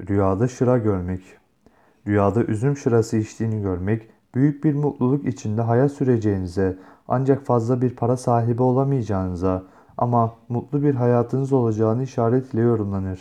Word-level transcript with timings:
Rüyada 0.00 0.48
şıra 0.48 0.78
görmek. 0.78 1.22
Rüyada 2.06 2.44
üzüm 2.44 2.76
şırası 2.76 3.16
içtiğini 3.16 3.62
görmek, 3.62 4.10
büyük 4.34 4.64
bir 4.64 4.74
mutluluk 4.74 5.26
içinde 5.26 5.62
hayat 5.62 5.92
süreceğinize, 5.92 6.78
ancak 7.08 7.46
fazla 7.46 7.82
bir 7.82 7.96
para 7.96 8.16
sahibi 8.16 8.62
olamayacağınıza 8.62 9.62
ama 9.96 10.34
mutlu 10.48 10.82
bir 10.82 10.94
hayatınız 10.94 11.52
olacağını 11.52 12.02
işaretle 12.02 12.60
yorumlanır. 12.60 13.20